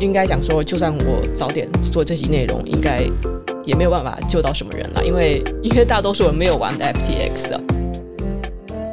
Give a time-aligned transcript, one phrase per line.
[0.00, 3.02] 应该讲说，就算我早点做这集内容，应该
[3.66, 7.60] 也没有办法救到什么人了，因为因为大多数人没有玩 FTX 啊。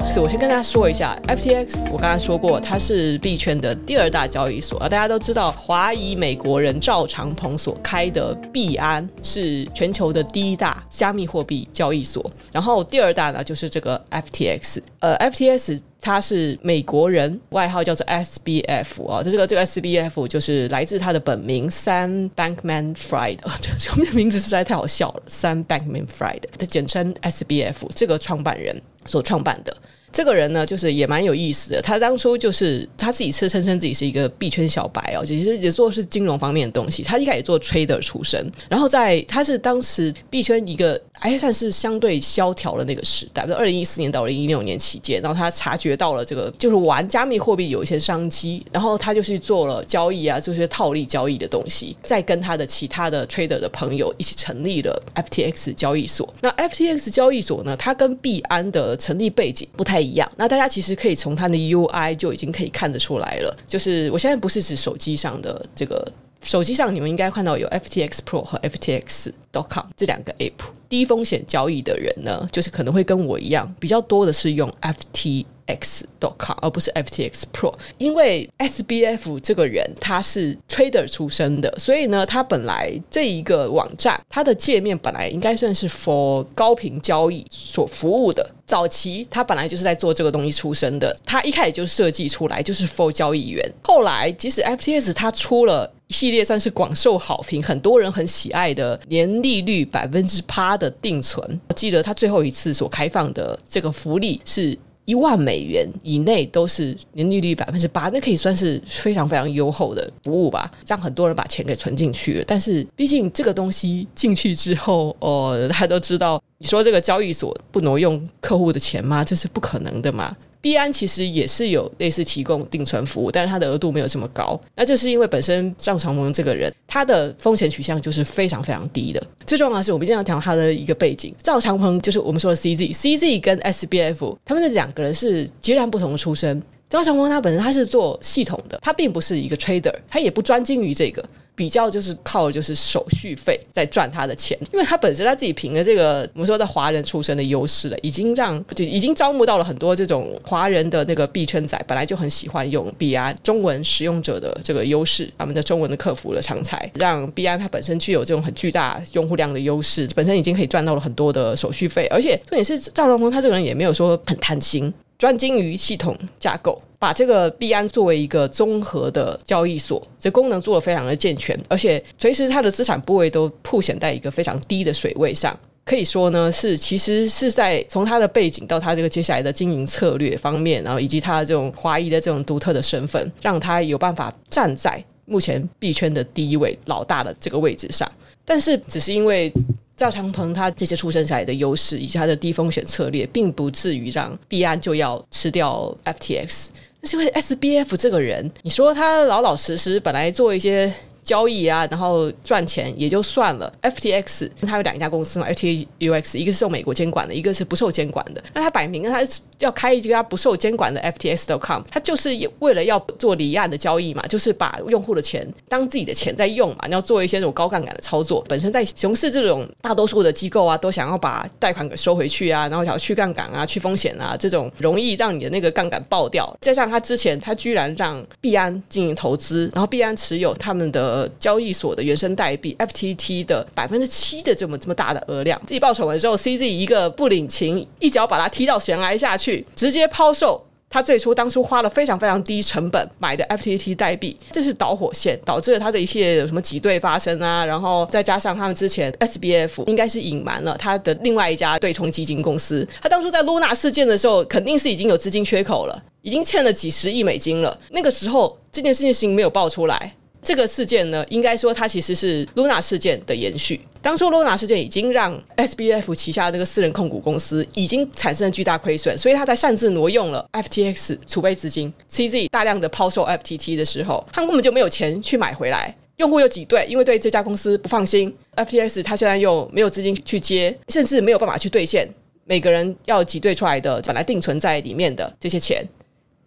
[0.10, 4.90] 是，我先跟大家说一下，FTX，我刚才说过，它是币圈的第二大交易所啊。
[4.90, 14.80] 大家都知道，华裔美国人赵长鹏所开的币安是全球的第一大加密货币交易所，然后第二大呢就是这个 FTX。
[15.00, 19.22] 呃，FTX 他是美国人，外号叫做 SBF 啊。
[19.24, 23.40] 这个这个 SBF 就是来自他的本名 Sam Bankman-Fried，
[23.80, 29.76] 这个名字实在太好笑了，Sam Bankman-Fried，他简称 SBF，这个创办人所创办的。
[30.18, 31.80] 这个人呢，就是也蛮有意思的。
[31.80, 37.04] 他当初就是他自己是称称自己是一个币圈小白哦，其实也做是金融方面的东西。
[37.04, 56.28] 他一开始做 trader 出身，然后在他是当时币圈一个还算是相对萧条的那个时代，就二零一四年到二零一六年期间，然后他察觉到了这个就是玩加密货币有一些商机，然后他就去做了交易啊，做一些套利交易的东西，再跟他的其他的 trader 的朋友一起成立了 FTX 交易所。
[56.42, 63.56] 那 FTX 交易所呢，它跟币安的成立背景不太一一样，那大家其实可以从它的 UI 就已经可以看得出来了。
[63.68, 66.10] 就是我现在不是指手机上的这个，
[66.42, 70.54] 手机上你们应该看到有 FTX Pro 和 FTX.com 这两个 App。
[70.88, 75.46] 低风险交易的人呢，就是可能会跟我一样，比较多的是用 FT。
[75.68, 88.50] X.com 而不是 FTX Pro，因为 SBF 这个人他是 trader 出身的，所以呢，他本来这一个网站它的界面本来应该算是 for 高频交易所服务的。
[88.66, 93.74] 早期他本来就是在做这个东西出身的，他一开始就设计出来就是 for 交易员。
[93.84, 101.62] 后来即使 FTX 他出了一系列算是广受好评，很多人很喜爱的年利率百分之八的定存。
[101.70, 104.78] 我记得他最后一次所开放的这个福利是。
[105.08, 112.44] 一万美元以内都是年利率百分之八，那可以算是非常非常优厚的服务吧，让很多人把钱给存进去了。
[112.46, 119.24] 但是毕竟这个东西进去之后，哦，大家都知道，你说这个交易所不挪用客户的钱吗？
[119.24, 120.36] 这是不可能的嘛。
[120.68, 124.60] 币安其实也是有类似提供定存服务，但是它的额度没有这么高。
[124.76, 129.28] 那就是因为本身赵长鹏这个人，他的风险取向就是非常非常低的。
[129.46, 136.62] 最重要的是，我们经常讲他的一个背景，赵长鹏就是我们说的 CZ，CZ 跟 SBF 他们的两个人是截然不同的出身。
[136.90, 141.24] 赵长鹏他本身他是做系统的，他并不是一个 trader，他也不专精于这个。
[141.58, 164.94] 比较就是靠就是手续费在赚他的钱，因为他本身他自己凭了这个我们说的华人出身的优势了，已经让就已经招募到了很多这种华人的那个币圈仔，本来就很喜欢用币安中文使用者的这个优势，他们的中文的客服的常才，让币安它本身具有这种很巨大用户量的优势，本身已经可以赚到了很多的手续费，而且重点是赵长鹏他这个人也没有说很贪心。
[165.18, 188.10] 专精于系统架构，把这个币安作为一个综合的交易所，这功能做得非常的健全，而且随时它的资产部位都铺显在一个非常低的水位上，可以说呢是其实是在从它的背景到它这个接下来的经营策略方面，然后以及它的这种华裔的这种独特的身份，让它有办法站在目前币圈的第一位老大的这个位置上，
[188.46, 189.52] 但是只是因为。
[189.98, 196.68] 赵长鹏他这些出生下来的优势以及他的低风险策略，并不至于让币安就要吃掉 FTX。
[197.02, 200.94] 那是因为 SBF 这个人，你说他老老实实，本来做一些。
[201.28, 203.70] 交易啊，然后赚钱也就算了。
[203.82, 208.42] FTX 它有两家公司嘛，FTUX 一个是受美国监管的，一个是不受监管的。
[208.54, 209.30] 那他摆明了他
[209.60, 212.30] 要开一家不受监管的 FTX.com，他就是
[212.60, 218.42] 为了要做离岸的交易嘛，就是把用户的钱当自己的钱在用嘛，你要做一些那种高杠杆的操作。
[218.48, 226.56] 本身在熊市这种大多数的机构啊，都想要把贷款给收回去啊，然后想要去杠杆啊、去风险啊，这种容易让你的那个杠杆爆掉。
[226.62, 231.17] 加上他之前他居然让币安进行投资，然后币安持有他们的。
[231.18, 260.14] 呃，交易所的原生代币 FTT 的百分之七的这么这么大的额量，自己爆丑闻之后，CZ 一个不领情，一脚把他踢到悬崖下去，直接抛售他最初当初花了非常非常低成本买的 FTT 代币，这是导火线，导致了他这一系列有什么挤兑发生啊，然后再加上他们之前 SBF 应该是隐瞒了他的另外一家对冲基金公司，他当初在 Luna 事件的时候，肯定是已经有资金缺口了，已经欠了几十亿美金了，那个时候这件事情没有爆出来。
[260.48, 263.82] 这个事件呢，应该说它其实是 Luna 事件的延续。
[264.02, 282.08] 当初 Luna 事件已经让 SBF 旗下的那个私人控股公司已经产生了巨大亏损，所以他在擅自挪用了 FTX 储备资金，CZ 大量的抛售 FTT 的时候，他们根本就没有钱去买回来，用户又挤兑，因为对这家公司不放心，FTX 他现在又没有资金去接，甚至没有办法去兑现
[282.46, 285.86] 每个人要挤兑出来的本来定存在里面的这些钱。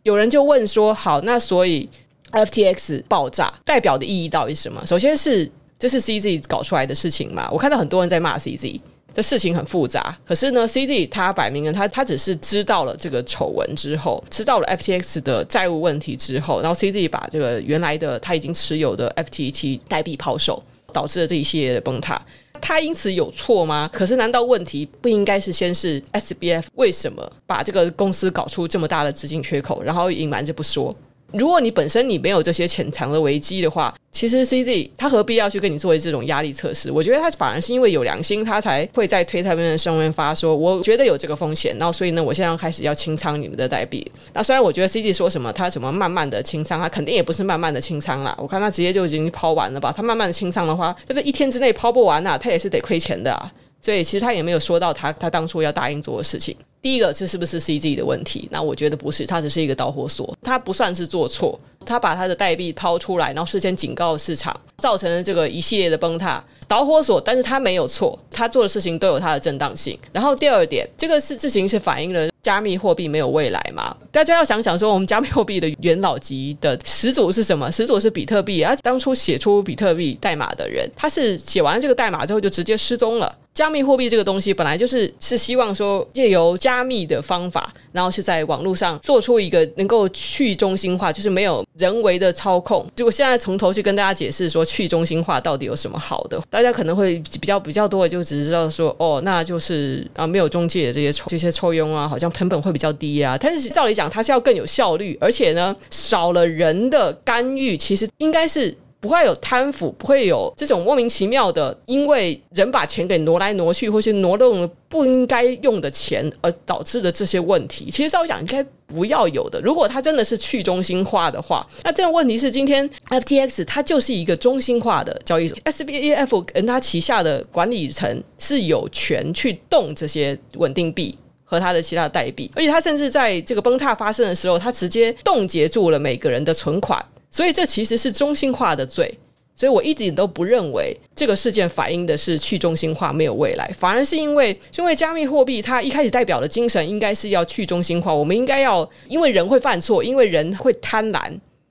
[0.05, 1.87] 有人就问说：好，那所以。
[2.33, 4.85] FTX 爆炸代表的意义到底是什么？
[4.87, 7.49] 首先是这是 CZ 搞出来的事情嘛？
[7.51, 8.79] 我看到很多人在骂 CZ。
[9.13, 20.63] 这事情很复杂，可是呢，CZ 他摆明了他他只是知道了这个丑闻之后，知道了 FTX 的债务问题之后，然后 CZ 把这个原来的他已经持有的 FTT 代币抛售，
[20.93, 22.25] 导致了这一系列的崩塌。
[22.61, 23.91] 他因此有错吗？
[23.93, 30.95] 可是难道问题不应该是先是 SBF 为什么把这个公司搞出这么大的资金缺口，然后隐瞒着不说？
[31.33, 36.91] 如果你本身你没有这些潜藏的危机的话，其实 CZ 他何必要去跟你做这种压力测试？
[36.91, 44.05] 我觉得他反而是因为有良心，他才会在推特面上面发说，我觉得有这个风险，然后所以呢，我现在要开始要清仓你们的代币。
[44.33, 48.37] 那虽然我觉得 CZ 说什么他什么慢慢的清仓，他肯定也不是慢慢的清仓啦。
[48.41, 49.93] 我看他直接就已经抛完了吧？
[49.97, 53.53] 他慢慢的清仓的话，这个一天之内抛不完呐、啊，他也是得亏钱的啊。
[53.83, 56.55] 所以其实他也没有说到他他当初要答应做的事情。
[56.83, 58.49] 第一个这是不是 CZ 的问题？
[58.51, 61.59] 那我觉得不是，他只是一个导火索，他不算是做错。
[61.87, 67.19] 他把他的代币抛出来，然后事先警告市场，造成了这个一系列的崩塌导火索。
[67.19, 69.99] 但是他没有错，他做的事情都有他的正当性。
[70.13, 73.97] 然后第二点，这个是事情是反映了加密货币没有未来嘛？
[74.13, 77.73] 大家要想想说，我们加密货币的元老级的始祖是什么？
[77.73, 78.77] 始祖是比特币啊！
[78.83, 83.35] 当初写出比特币代码的人，他是写完这个代码之后就直接失踪了。
[83.53, 92.87] 加密货币这个东西本来就是是希望说借由加密的方法，然后是在网络上做出一个能够去中心化，就是没有人为的操控。
[92.95, 103.37] 结果现在从头去跟大家解释说去中心化到底有什么好的，大家可能会比较比较多的就只知道说哦，那就是啊没有中介的这些抽这些抽佣啊，好像成本会比较低啊。
[103.39, 108.75] 但是照理讲，它是要更有效率，而且呢少了人的干预，其实应该是。
[109.01, 117.91] 不会有贪腐，不会有这种莫名其妙的，因为人把钱给挪来挪去，或是挪动了不应该用的钱而导致的这些问题。
[117.91, 119.59] 其实照讲应该不要有的。
[119.63, 137.03] 如果它真的是去中心化的话，那这种问题是今天 FTX 它就是一个中心化的交易所，SBF 跟它旗下的管理层是有权去动这些稳定币和它的其他的代币，而且它甚至在这个崩塌发生的时候，它直接冻结住了每个人的存款。
[137.31, 139.17] 所以这其实是中心化的罪，
[139.55, 151.31] 所以我一点都不认为这个事件反映的是去中心化没有未来，反而是因为因为加密货币它一开始代表的精神应该是要去中心化，我们应该要因为人会犯错，因为人会贪婪，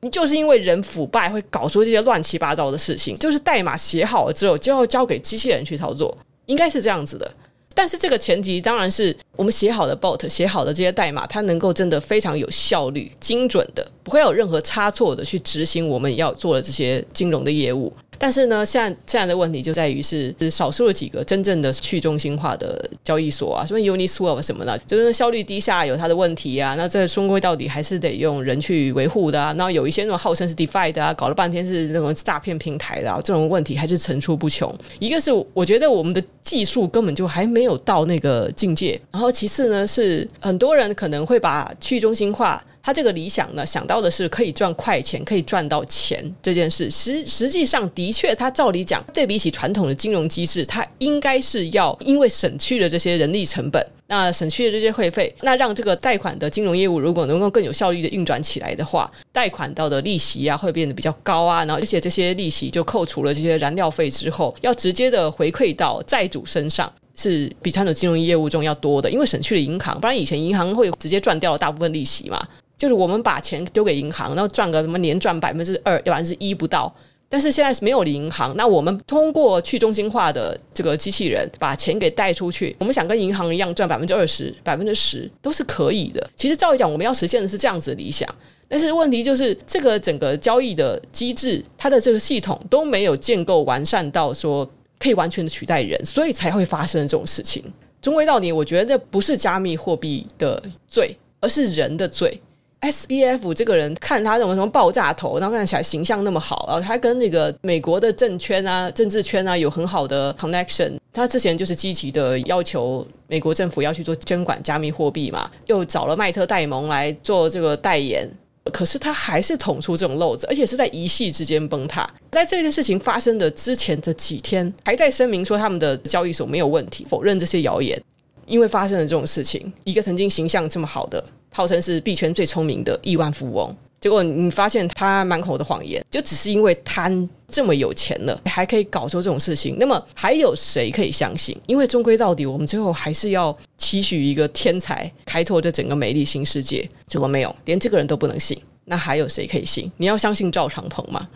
[0.10, 7.30] 就是因为人腐败会搞出这些乱七八糟的事情，就是代码写好了之后就要交给机器人去操作，应该是这样子的。
[7.76, 17.94] 但是这个前提当然是我们写好的 bot 写好的这些代码，它能够真的非常有效率、精准的，不会有任何差错的去执行我们要做的这些金融的业务。
[18.20, 26.76] 但是呢，现在现在的问题就在于是，是少数的几个真正的去中心化的交易所啊，什么 Uniswap 什么的，就是效率低下有它的问题啊。
[26.76, 29.54] 那这终归到底还是得用人去维护的啊。
[29.54, 34.72] 那有一些那种号称是 DeFi 的啊，搞了半天是那种诈骗平台的啊，这种问题还是层出不穷。
[35.00, 42.62] 一个是我觉得我们的技术根本就还没有到那个境界，然后其次呢是很多人可能会把去中心化。
[42.82, 46.90] 他这个理想呢，想到的是可以赚快钱，可以赚到钱这件事。
[46.90, 66.92] 实实际上的确，他照理讲，对比起传统的金融机制，它应该是要因为省去了这些人力成本，那省去了这些会费，那让这个贷款的金融业务如果能够更有效率的运转起来的话，贷款到的利息啊会变得比较高啊，然后而且这些利息就扣除了这些燃料费之后，要直接的回馈到债主身上。
[67.16, 72.42] 是比传统金融业务中要多的，因为省去了银行，不然以前银行会直接赚掉了大部分利息嘛。
[72.80, 76.92] 就是我们把钱丢给银行，然后赚个什么年赚百分之二、百分之一不到。
[77.32, 86.28] 但是现在是没有银行，那我们通过去中心化的这个机器人把钱给带出去，我们想跟银行一样赚百分之二十、百分之十都是可以的。
[86.36, 88.28] 其实照理讲，我们要实现的是这样子的理想，
[88.68, 94.68] 但是问题就是这个整个交易的机制，它的这个系统都没有建构完善到说
[94.98, 97.64] 可以完全的取代人，所以才会发生这种事情。
[98.02, 102.40] 终归到底，我觉得这不是加密货币的罪，而是人的罪。
[102.82, 110.98] SBF 这个人，看他什么什么爆炸头，然后看起来形象那么好，然后他跟那个美国的政圈啊、政治圈啊有很好的 connection。
[111.12, 118.30] 他之前就是积极的要求美国政府要去做监管加密货币嘛，又找了麦特戴蒙来做这个代言，
[118.72, 122.10] 可是他还是捅出这种漏子，而且是在一夕之间崩塌。
[122.32, 128.02] 在这件事情发生的之前的几天，还在声明说他们的交易所没有问题，否认这些谣言。
[128.50, 139.78] 因为发生了这种事情，一个曾经形象这么好的，号称是币圈最聪明的亿万富翁，结果你发现他满口的谎言，就只是因为贪这么有钱了，还可以搞出这种事情。
[139.80, 141.56] 那么还有谁可以相信？
[141.68, 146.90] 因为终归到底，我们最后还是要期许一个天才开拓这整个美丽新世界。
[147.08, 148.60] 结果没有，连这个人都不能信。
[148.86, 149.92] 那还有谁可以信？
[149.98, 151.28] 你要相信赵长鹏吗？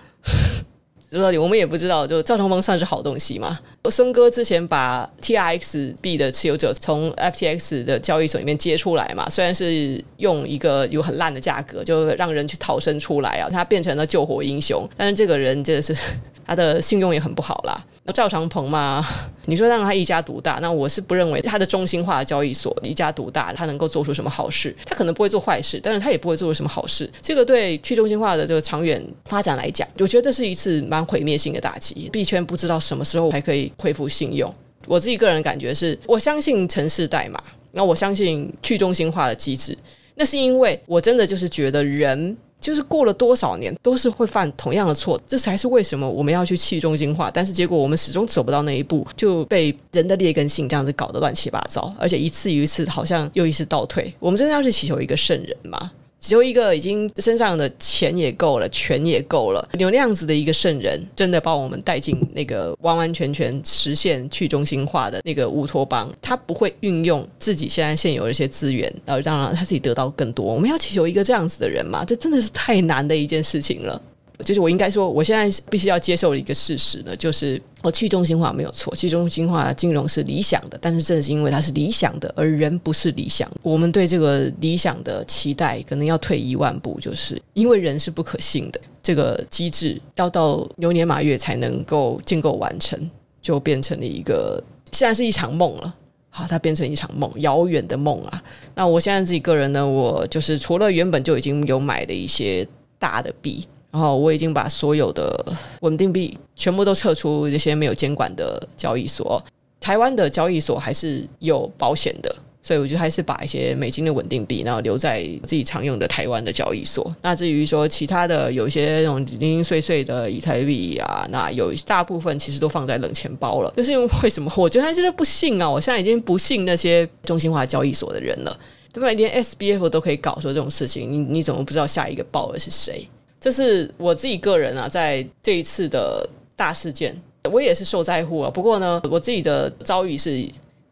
[1.13, 3.60] 说到底，我们也不知道，就赵长峰算是好东西吗？
[3.89, 15.96] 孙哥之前把 T R X B 的持有者从 FTX 的交易所里面接出来嘛，虽然是用一个有很烂的价格，就让人去逃生出来啊，他变成了救火英雄，但是这个人真的是
[16.46, 17.86] 他的信用也很不好啦。
[18.05, 19.05] 那赵长鹏嘛，
[19.48, 24.75] 你说让他一家独大，那我是不认为他的中心化交易所一家独大，他能够做出什么好事？
[24.86, 27.10] 他可能不会做坏事，但是他也不会做出什么好事。
[27.22, 32.10] 这个对去中心化的这个长远发展来讲，我觉得这是一次蛮毁灭性的打击。
[32.12, 34.53] 币圈不知道什么时候还可以恢复信用。
[34.86, 37.41] 我自己个人感觉是，我相信城市代码，
[37.72, 39.77] 那我相信去中心化的机制，
[40.15, 42.36] 那是因为我真的就是觉得人。
[42.63, 47.29] 就是过了多少年都是会犯同样的错，这才是为什么我们要去去中心化。
[47.29, 54.13] 但是结果我们始终走不到那一步，就被人的劣根性这样子搞得乱七八糟，而且一次又一次好像又一次倒退。
[54.17, 55.91] 我们真的要去祈求一个圣人吗？
[56.23, 66.09] 只有一个已经身上的钱也够了，权也够了，有那样子的一个圣人，真的把我们带进那个完完全全实现去中心化的那个乌托邦。
[66.21, 70.45] 他不会运用自己现在现有的一些资源，然后让他自己得到更多。
[70.45, 72.05] 我们要祈求一个这样子的人嘛？
[72.05, 74.01] 这真的是太难的一件事情了。
[74.43, 93.09] 就是我应该说，我现在必须要接受的一个事实呢，就是我去中心化没有错，去中心化金融是理想的，但是正是因为它是理想的，而人不是理想，我们对这个理想的期待可能要退一万步，就是因为人是不可信的，这个机制要到牛年马月才能够建构完成，
[93.41, 95.95] 就变成了一个现在是一场梦了。
[96.35, 98.43] 好，它变成一场梦，遥远的梦啊。
[98.73, 103.63] 那我现在自己个人呢，我就是除了原本就已经有买的一些大的币。
[103.93, 109.39] 然后我已经把所有的稳定币全部都撤出这些没有监管的交易所。
[109.79, 117.15] 台湾的交易所还是有保险的，所以我就还是把一些美金的稳定币，然后留在自己常用的台湾的交易所。
[117.21, 123.71] 那至于说其他的有一些那种零零碎碎的以太币啊，那有大部分其实都放在冷钱包了。
[123.77, 124.51] 就是因为为什么？
[124.57, 125.69] 我觉得他真的不信啊！
[125.69, 128.57] 我现在已经不信那些中心化交易所的人了，
[128.91, 129.13] 对不对？
[129.13, 133.07] 连 SBF 都可以搞出这种事情，你你怎么不知道下一个爆的是谁？
[133.43, 137.13] 就是我自己个人啊，在这一次的大事件，
[137.51, 138.50] 我也是受灾户啊。
[138.50, 140.47] 不过呢，我自己的遭遇是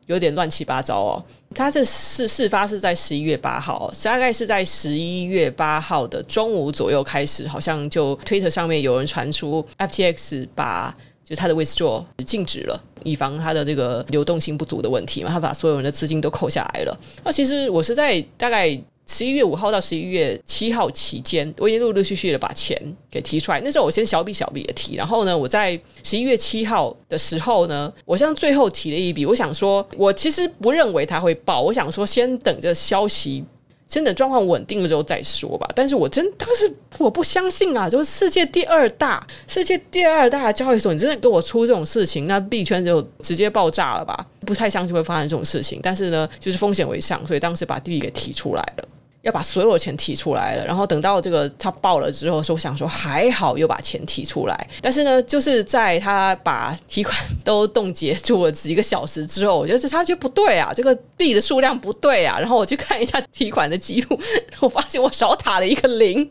[0.07, 1.23] 有点乱七八糟哦。
[1.55, 10.93] 他这事事发是在十一月八号，大概是在十一月八号的中午左右开始，好像就推特上面有人传出 FTX 把
[11.23, 16.99] 就他的 withdraw 禁止了，以防他的这个流动性不足的问题嘛，他把所有人的资金都扣下来了。
[17.23, 18.77] 那其实我是在大概。
[19.11, 23.59] 十一月五号到十一月七号期间，我已经陆陆续续的把钱给提出来。
[23.59, 29.25] 那时候我先小笔小笔的提，然后呢，我在十一月七号的时候呢，我像最后提了一笔。
[29.25, 33.43] 我想说，我其实不认为它会爆，我想说先等着消息，
[33.85, 35.69] 先等状况稳定了之后再说吧。
[35.75, 44.25] 但是我真当时我不相信啊，就是世界第二大、世界第二大的交易所，你真的给我出这种事情，那币圈就直接爆炸了吧？
[44.45, 45.81] 不太相信会发生这种事情。
[45.83, 48.87] 但是呢，就是风险为上，所以当时把地给提出来了。
[49.23, 64.19] 要把所有的钱提出来了，然后等到这个他爆了之后，说我想说还好又把钱提出来，但是呢，就是在他把提款都冻结住了几个小时之后，我觉得这他就不对啊，这个币的数量不对啊，然后我去看一下提款的记录，
[64.59, 66.27] 我发现我少打了一个零，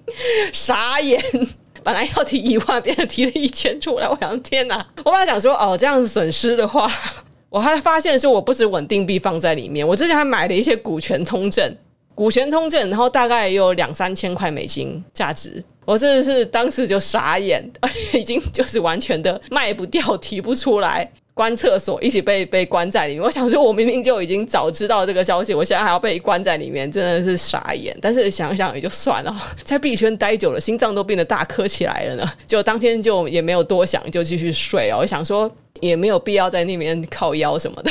[0.53, 1.23] 傻眼，
[1.85, 6.91] 本来要提一万，变成提了一千出来，我想天哪，我本来想说哦，这样子损失的话，
[7.49, 11.77] 我还发现说我不止稳定币放在里面，我之前还买了一些股权通证。
[12.15, 17.65] 股权通证，然后大概有两三千块美金价值，我真的是当时就傻眼，
[18.13, 23.23] 已经就是完全的卖不掉，提不出来，关厕所，一起被被关在里面。
[23.23, 27.97] 我想说，我明明就已经早知道这个消息，我现在还要被关在里面，真的是傻眼。
[28.03, 32.31] 但是想想也就算了，在币圈待久了，心脏都变得大颗起来了呢。
[32.47, 34.99] 就当天就也没有多想，就继续睡哦。
[35.01, 35.51] 我想说
[35.81, 37.91] 也没有必要在那边靠腰什么的。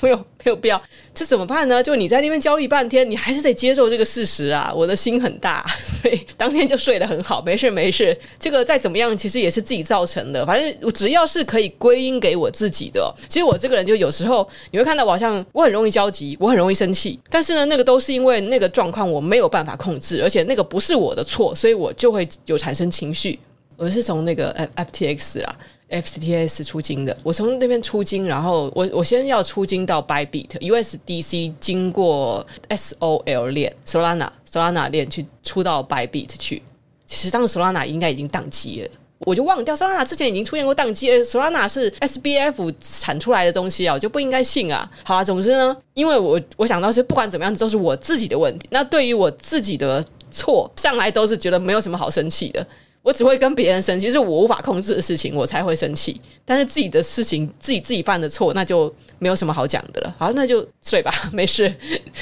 [0.00, 0.80] 没有没有必要，
[1.12, 1.82] 这怎么办呢？
[1.82, 4.72] 就你在那边焦虑半天，你还是得接受这个事实啊！
[4.74, 8.16] 我的心很大， 所以当天就睡得很好，没事没事。
[8.38, 10.46] 这个再怎么样，其实也是自己造成的。
[10.46, 23.38] 反正只要是可以归因给我自己的，其实我这个人就有时候你会看到我好像我很容易焦急，我很容易生气，但是呢，那个都是因为那个状况我没有办法控制，而且那个不是我的错，所以我就会有产生情绪。
[23.76, 25.56] 我是从那个 F FTX 啊。
[25.90, 36.62] FCTS 出金的，我从那边出金，然后我我先要出金到 Bybit USDC，经过 SOL 链 Solana Solana 链去出到 Bybit 去。
[37.06, 38.90] 其实当时 Solana 应该已经宕机了，
[39.20, 41.24] 我就忘掉 Solana 之前已经出现过宕机了。
[41.24, 44.90] Solana 是 SBF 产出来的东西啊，我就不应该信啊。
[45.02, 48.68] 好了，总之呢，因为我我想到是不管怎么样都是我自己的问题。
[48.70, 52.66] 那对于我自己的错向来都是觉得没有什么好生气的。
[53.08, 56.20] 我只会跟别人生气，是我无法控制的事情，我才会生气。
[56.44, 60.14] 但是自己的事情，自己自己犯的错，那就没有什么好讲的了。
[60.18, 61.74] 好，那就睡吧， 没事。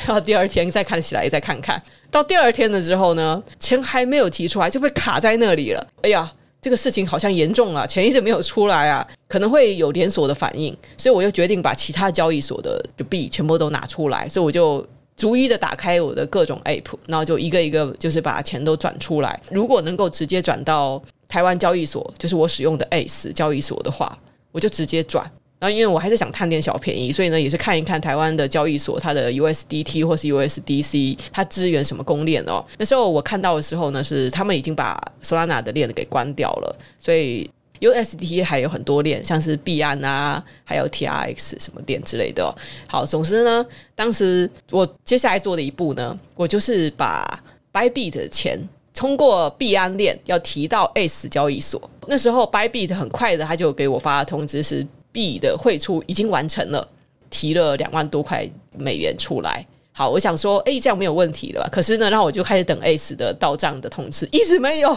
[0.07, 1.83] 到第二天再看起来，再看看。
[2.09, 5.85] 到第二天了之后呢，钱还没有提出来，就被卡在那里了。
[6.03, 10.73] 哎呀，这个事情好像严重了，钱一直没有出来啊，可能会有连锁的反应。
[10.97, 14.87] 所以我就决定把其他交易所的币全部都拿出来，所以我就。
[15.17, 19.41] 逐一的打开我的各种 App，然后就一个一个就是把钱都转出来。
[19.51, 24.19] 如果能够直接转到台湾交易所，就是我使用的 ACE 交易所的话，
[24.53, 25.25] 我就直接转。
[25.59, 32.63] 然后因为我还是想贪点小便宜，所以呢也是看一看台湾的交易所它的 USDT 或是 USDC 它支援什么公链哦。
[32.77, 37.51] 那时候我看到的时候呢，是他们已经把 Solana 的链给关掉了，所以。
[37.81, 42.55] USDT 还有很多链，像是币安啊，还有 TRX 什么链之类的。
[42.89, 43.65] 好，总之呢，
[43.95, 47.25] 当时我接下来做的一步呢，我就是把
[47.73, 48.59] Bybit 的钱
[48.95, 51.91] 通过币安链要提到 ACE 交易所。
[52.07, 56.89] 那时候 Bybit 很快的，他就给我发通知，是币的汇出已经完成了，
[57.29, 59.67] 提了两万多块美元出来。
[59.93, 61.69] 好，我想说，哎，这样没有问题了吧？
[61.73, 64.95] 可是呢，然后我就开始等 ACE 的到账的通知，一直没有。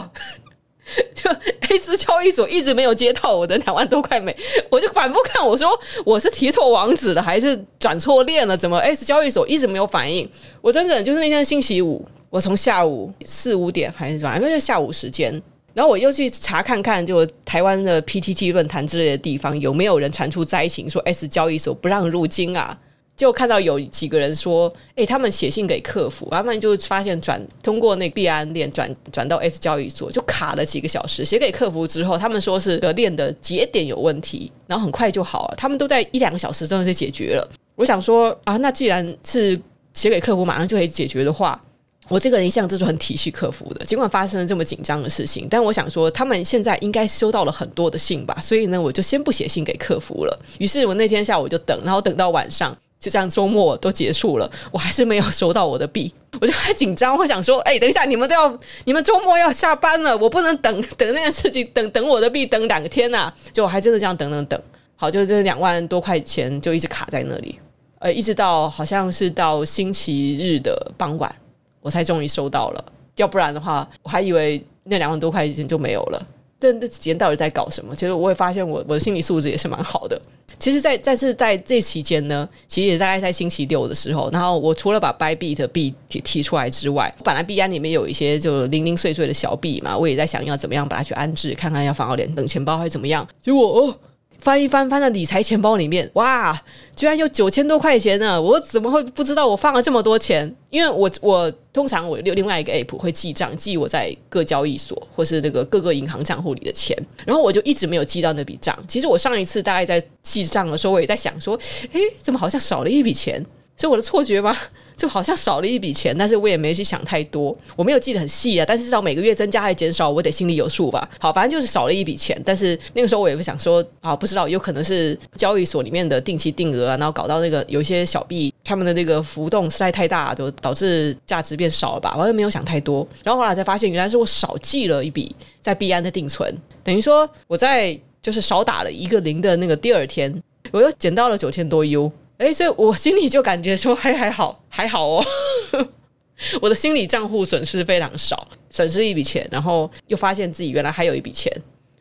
[1.14, 1.30] 就
[1.68, 4.34] ACE 交易所一直没有接到我的两万多块美，
[4.68, 5.68] 我就反复看，我说
[6.04, 8.56] 我是提错网址了，还是转错链了？
[8.56, 10.28] 怎么 ACE 交易所一直没有反应？
[10.60, 15.30] 我真的就是那天星期五，我从下午四五点还是反正就下午时间，
[15.74, 22.76] 然后我又去查看看，就台湾的 PTT 论坛之类的地方有没有人传出灾情，说 S 交易所不让入金啊。
[23.20, 31.22] 就看到有几个人说，哎，他们写信给客服，他们就发现转通过那币安链转转到 S 交易所就卡了几个小时。
[31.22, 35.54] 写给客服之后，他们说是的链的节点有问题，然后很快就好了。
[35.54, 37.46] 他们都在一两个小时之内就解决了。
[37.76, 39.60] 我想说啊，那既然是
[39.92, 41.62] 写给客服马上就可以解决的话，
[42.08, 43.84] 我这个人一向就是很体恤客服的。
[43.84, 50.42] 尽管发生了这么紧张的事情，但我想说，他们现在应该收到了很多的信吧，所以呢，我就先不写信给客服了。
[50.58, 52.74] 于是我那天下午就等，然后等到晚上。
[53.00, 64.62] 就这样，周末都结束了，我还是没有收到我的币， 我就还紧张，我想说，哎，等一下，你们都要，你们周末要下班了，我不能等等那件事情，等等我的币等两天呐、就我还真的这样等等等，
[64.96, 67.58] 好，就这两万多块钱就一直卡在那里，
[68.00, 71.34] 呃，一直到好像是到星期日的傍晚，
[71.80, 72.84] 我才终于收到了，
[73.16, 76.26] 要不然的话，我还以为那两万多块钱就没有了。
[76.60, 77.94] 这这几天到底在搞什么？
[77.94, 80.20] 其实我也发现我，我的心理素质也是蛮好的。
[80.58, 93.26] 其实在，在但是在这期间呢，其实也大概在星期六的时候，然后我除了把 Bybit 币提提出来之外，本来币安里面有一些就零零碎碎的小币嘛，我也在想要怎么样把它去安置，看看要放到脸等钱包还是怎么样。
[93.40, 93.98] 结果哦。
[94.40, 96.58] 翻一翻，翻到理财钱包里面，哇，
[96.96, 98.40] 居然有九千多块钱呢！
[98.40, 100.52] 我怎么会不知道我放了这么多钱？
[100.70, 108.76] 因为我我通常我有另外一个 app 会记账，记我在各交易所或是那个各个银行账户里的钱，然后我就一直没有记到那笔账。
[108.88, 111.58] 其实我上一次大概在记账的时候，我也在想说，
[111.92, 113.44] 诶，怎么好像少了一笔钱？
[113.76, 114.56] 是我的错觉吗？
[115.00, 118.66] 就好像少了一笔钱，但是我也没去想太多，我没有记得很细啊。
[118.68, 121.08] 但是至少每个月增加还是减少，我得心里有数吧。
[121.18, 122.38] 好，反正就是少了一笔钱。
[122.44, 132.14] 但是那个时候我也不想说，啊，不知道有可能是交易所里面的定期定额啊，然后搞到那个有一些小币，他们的那个浮动实在太大，就导致价值变少了吧。
[132.18, 133.08] 我也没有想太多。
[133.24, 140.30] 然后后来才发现，原来是我少记了一笔在币安的定存，等于说我在就是少打了一个零的那个第二天，
[140.70, 142.12] 我又捡到了九千多 U。
[142.40, 145.24] 哎，所以我心里就感觉说 还还好还好哦，
[146.62, 151.52] 我的心理账户损失非常少，损失一笔钱，然后又发现自己原来还有一笔钱，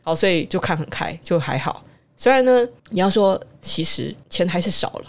[0.02, 1.84] 好，所以就看很开，就还好。
[2.16, 5.06] 虽然呢，你要说其实钱还是少了，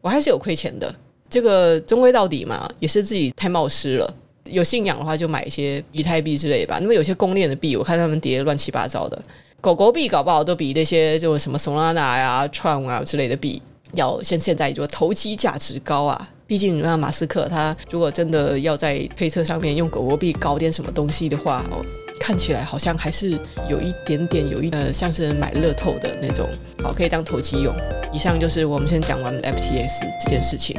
[0.00, 0.92] 我还是有亏钱的。
[1.30, 4.14] 这个终归到底嘛，也是自己太冒失了。
[4.46, 6.78] 有信仰的话，就买一些以太币之类吧。
[6.80, 9.22] 那么有些公链的币，我看他们跌乱七八糟的，
[9.60, 13.62] 狗狗币搞不好都比那些就什么 Solana 呀、Tron 啊之类的币。
[13.94, 16.28] 要现现在就投机价值高啊！
[16.46, 21.80] 毕竟那马斯克他如果真的要在配车上面用狗狗币搞点什么东西的话，哦，
[22.20, 23.30] 看起来好像还是
[23.70, 26.46] 有一点点有一呃像是买乐透的那种，
[26.82, 27.74] 好，可以当投机用。
[28.12, 30.76] 以上就是我们先讲完 FTS 这件事情。